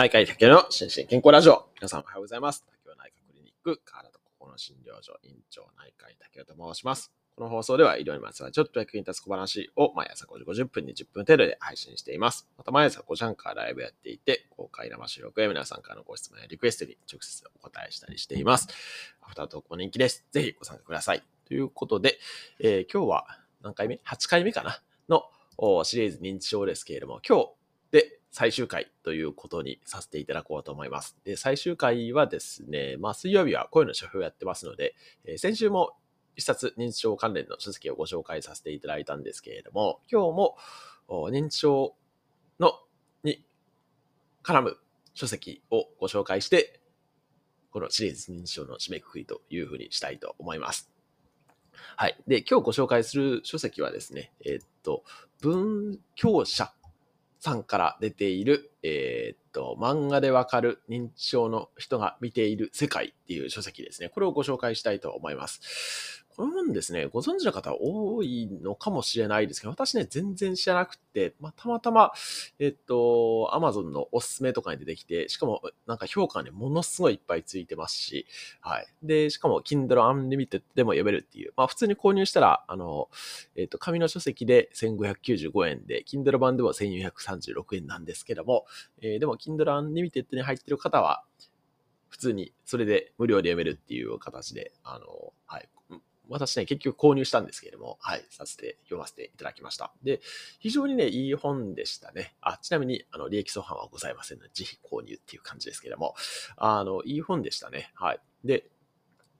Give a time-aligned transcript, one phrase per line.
[0.00, 1.68] 内科医竹の心身健康ラジオ。
[1.74, 2.64] 皆さんおはようございます。
[2.64, 7.12] 竹内内科クリニック、体と心の診療所院長内科医竹と申します。
[7.36, 12.48] この放送では医療にまつわるちょっと役に立つ小話を毎朝5時50分に10分程度で配信しています。
[12.56, 18.68] また毎朝5時半からライブやっていて、公開生収録や皆さんからのご質問やリクエストに直接お答えしたりしています。
[19.20, 20.24] アフタートークも人気です。
[20.32, 21.22] ぜひご参加ください。
[21.46, 22.18] ということで、
[22.58, 23.26] えー今日は
[23.60, 24.80] 何回目 ?8 回目かな？
[25.10, 25.24] の
[25.84, 27.50] シリーズ認知症ですけれども、今日
[27.90, 31.16] で最終回ということにさせていただこうと思います。
[31.24, 34.94] で、最終回はですね、まあ水曜日は声の書評をやってますので、
[35.24, 35.92] えー先週も
[36.36, 40.56] 一冊認知症関連の書籍をご紹介させていただいたんですけれども、今日も
[41.08, 41.94] 認知症
[42.58, 42.72] の
[43.24, 43.44] に
[44.42, 44.78] 絡む
[45.14, 46.80] 書籍をご紹介して、
[47.72, 50.90] このシリーズ認知症の締めくくりというふうにしたいと思います。
[51.96, 52.16] はい。
[52.26, 55.04] で、今日ご紹介する書籍はですね、えーっと、
[55.40, 56.72] 文教者
[57.40, 64.08] さんから出ている、えーっと、漫画でわかる認知症の人が見ている世界っていう書籍ですね。
[64.08, 66.20] これをご紹介したいと思います。
[66.40, 72.12] この本ですね、ご存知の方多いのかもしれないですけど、私ね、全然知らなくて、まあ、たまたま、
[72.58, 78.26] えっと、Amazon のおすすめとかに出てきて、しかも、なんか評価がね、ものすごいいっぱいついてますし、
[78.62, 78.86] はい。
[79.02, 83.10] で、しかも、Kindle Unlimited でも読めるっていう、まあ、普通に購入したら、あの、
[83.54, 88.64] えっと、紙の書籍で1595円で、Kindle 版でも1436円なんですけども、
[89.02, 91.24] えーでも、Kindle Unlimited に入ってる方は、
[92.08, 95.68] 普通にそれで無料で読めるっていう形で、あの、はい。
[96.28, 99.92] 私ね、結局購入したんですけれども、はい、させて、読ませていただきました。
[100.04, 100.20] で、
[100.60, 102.36] 非常にね、いい本でしたね。
[102.40, 106.14] あ、ちなみに、あの、利益相反はございませんので、ぜひ購入っていう感じですけれども、
[106.56, 107.90] あの、いい本でしたね。
[107.96, 108.20] はい。
[108.44, 108.70] で、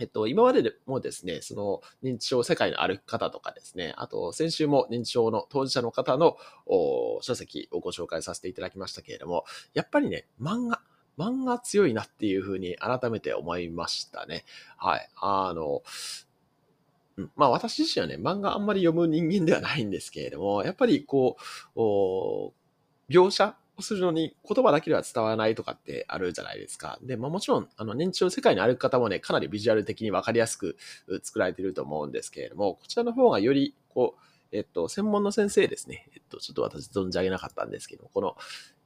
[0.00, 6.36] えっと、今までもですね、その認知症世界の歩き方とかですね、あと先週も認知症の当事者の方の
[7.20, 10.80] 書籍をご紹介させていただきましたけれども、やっぱりね、漫画、
[11.18, 14.44] 漫画強いなっていうふうに改めて思いましたね。
[14.76, 15.08] はい。
[15.16, 15.82] あの、
[17.34, 21.36] まあ私自身はね、漫画あんまり読む人間ではないんですけれども、やっぱりこ
[21.74, 21.80] う、
[23.10, 26.98] 描写するのに言葉だけでは伝わらないとかってあるじゃないですか。
[27.02, 30.76] で、まあもちろん、あの、認知症世界の歩き方もね、かなりビジュアル的にわかりやすく
[31.22, 36.08] 作られていると思うんですけれども、こちらの方がより、こう、えっと、専門の先生ですね。
[36.14, 38.36] えっと、ちょっと私存じ上げなかったんですけど、この、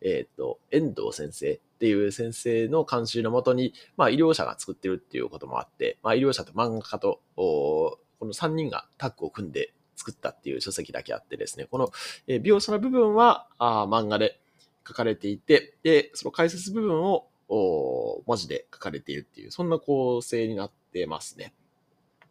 [0.01, 11.91] えっと、遠藤先生っていう先生の監修のもとに、まあ医療者が作ってるっていうこともあって、まあ医療者と漫画家と、この3人がタッグを組んで作ったっていう書籍だけあってですね、この、
[12.27, 14.41] えー描写の部分はあ漫画で
[14.87, 21.55] 書かれていて、で、その解説部分を文字で書かれているっていう、そんな構成になってますね。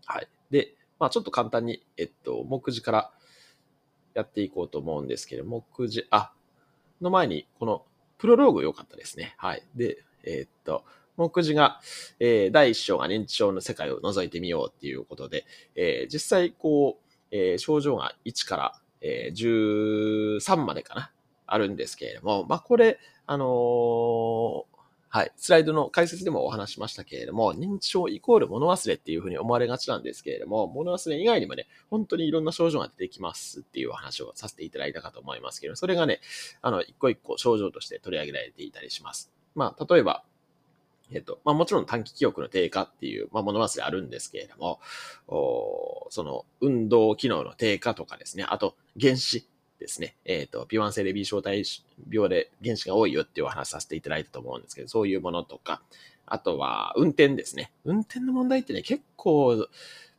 [0.05, 0.27] はい。
[0.49, 3.11] で、まあちょっと簡単に、えっと、目次から
[4.13, 6.33] やっていこうと思うんですけど、目次、あ、
[7.01, 7.85] の前に、この
[8.17, 9.33] プロローグ良かったですね。
[9.37, 9.63] はい。
[9.75, 10.83] で、えっと、
[11.17, 11.79] 目次が、
[12.19, 15.45] えー第1章が認知症の世界を覗いてみようっていうことで、
[15.75, 21.11] えー実際、こう、えー症状が1から、えー13までかな、
[21.53, 24.71] あるんですけれども、まあ、これ、あのー
[25.13, 36.21] はい、スライドの解説でもお話しましたけれども、認知症イコール物忘れっていうふうに思われがちなんですけれども、物忘れ以外にもね、本当にいろんな症状が出てきますっていうお話をさせていただいたかと思いますけど、それがね、
[36.61, 39.29] あの、一個一個症状として取り上げられていたりします。
[39.53, 40.23] まあ、例えば、
[41.13, 44.79] えっと、まあもちろん短期記憶の低下っていう、まあ物忘れあるんですけれども、
[45.27, 49.45] おその運動機能の低下とかですね、あと原子
[49.81, 51.63] ですね、えっ、と、微腕性で B 小体
[52.09, 55.81] 病で原子が多いよっていうお話させていただいたと思うんですけど、そういうものとか、
[56.27, 57.73] あとは運転ですね。
[57.83, 59.67] 運転の問題ってね、結構、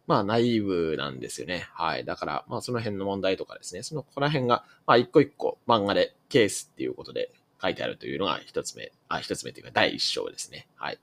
[0.06, 1.68] まあ、ナイブなんですよね。
[1.72, 2.04] はい。
[2.04, 7.30] だから、まあ、その辺の問題とかですね、その、ここら辺が、まあ、一個一個漫画でケースっていうことで
[7.62, 10.66] 書いてあるというのが一つ目、あ、一つ目というか第一章ですね。
[10.74, 10.98] はい。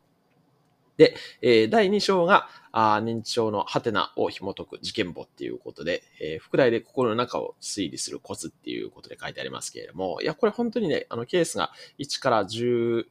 [0.99, 13.05] で、えー第2章が、あ認知症のハテナを紐解く事件簿っていうことで、えー副題で心の中を推理するコツっていうことで書いてありますけれども、いや、これ本当にね、あのケースが1から10、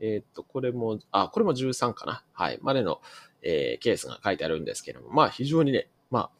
[0.00, 2.22] えーっと、これも、あ、これも13かな。
[2.34, 3.00] はい、までの、
[3.42, 6.30] えーケースが書いてあるんですけれども、まあ非常にね、まあ、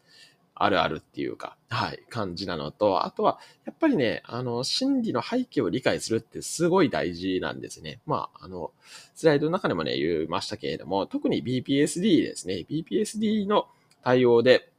[0.57, 8.01] あるあるっていうか、はい、感じなのと、あとは、やっぱりね、あの、心理の背景を理解するってすごい大事なんですね。
[8.07, 8.71] まあ、あの、
[9.15, 12.65] スライドの中でもね、言いましたけれども、特に BPSD ですね。
[12.71, 13.67] BPSD の
[14.05, 14.71] 対応で、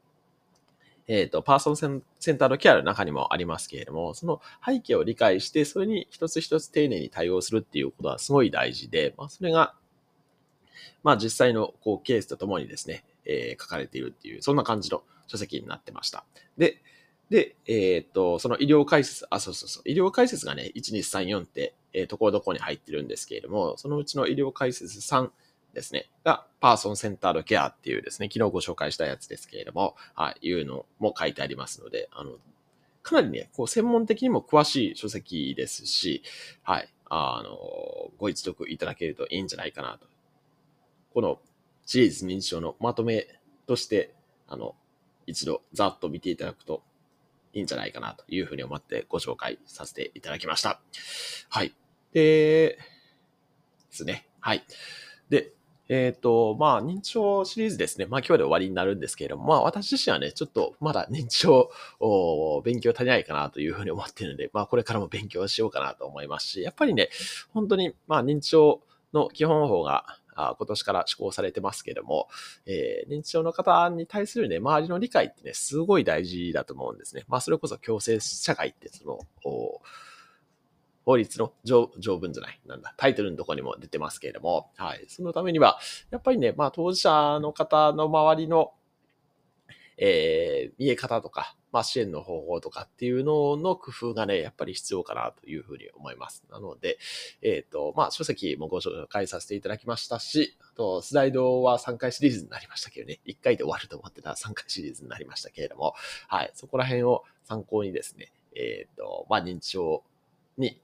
[1.08, 9.76] えっ、と、パーソンセンセンタードケアの中にもありますけれども、その背景を理解して、それに一つ一つ丁寧に対応するっていうことはすごい大事で、まあ、それが、
[11.04, 16.26] まあ、実際のこうケースとともにですね、えー書かれているっていう、そんな感じの書籍になってました。
[16.58, 16.82] で、
[17.30, 25.32] で、えっ、と、その医療解説、あ、そうそうそう、医療解説がね、1234って、えー、ところどころに入ってるんですけれども、そのうちの医療解説3
[25.74, 32.38] ですね、が、パーソンセンタードケアっていうですね、昨日ご紹介したやつですけれども、はい、いうのも書いてありますので、あの、
[33.02, 36.24] かなりね、こう、専門的にも詳しい書籍ですし、
[36.64, 40.08] はい、あの、ご一読いただけるといいんじゃないかなと。
[41.14, 41.40] この
[41.86, 43.28] シリーズ認知症のまとめ
[43.68, 44.14] として、
[44.48, 44.76] あの、
[45.28, 46.84] 一度ざっと見ていただくと
[47.54, 50.82] いいんじゃないかなというふうに思ってご紹介させていただきました。
[51.50, 51.74] はい。
[52.12, 52.78] で、で
[53.92, 54.28] すね。
[54.40, 54.64] はい。
[55.30, 55.54] で、
[55.88, 58.08] えっ、ー、と、まあ、認知症シリーズですね。
[58.08, 67.10] まあ、今日で終わりになるんですけれども、まあ、私自身はね、ちょっとまだ認知症を勉強足りないかなというふうに思っているので、まあ、これからも勉強しようかなと思いますし、やっぱりね、
[67.54, 68.82] 本当に、まあ、認知症
[69.14, 72.28] の基本法があ今年から施行されてますけども、
[72.66, 77.24] えー、認知症の方に対するね、周りの理解ってね、すごい大事だと思うんですね。
[77.28, 79.20] まあ、それこそ共生社会ってその、
[81.06, 85.06] 法律の条文じゃない、なんだ、タイトルのとこにも出てますけれども、はい。
[85.08, 85.80] そのためには、
[86.10, 88.74] やっぱりね、まあ、当事者の方の周りの、
[89.98, 96.44] えー、見え方とか、まあ、支援の方法とかっていうのの工夫がね、やっぱり必要かなというふうに思います。
[96.50, 96.98] なので、
[97.42, 105.96] えっ、ー、と、まあ、書籍もご紹介させていただきましたし、あと、スライドは3回シリーズになりましたけどね、1回で終わると思ってたら3回シリーズになりましたけれども、
[106.28, 110.04] はい、そこら辺を参考にですね、えっ、ー、と、まあ、認知症
[110.58, 110.82] に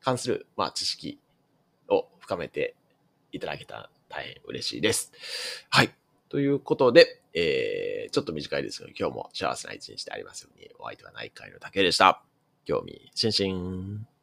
[0.00, 1.20] 関する、まあ、知識
[1.88, 2.74] を深めて
[3.32, 5.12] いただけたら大変嬉しいです。
[5.70, 6.05] はい。
[6.28, 12.22] ということで、えー、ちょっと短いですけど、今日も幸せな一日でありますように、お相手は内科医の竹でした。
[12.64, 14.15] 興味津々。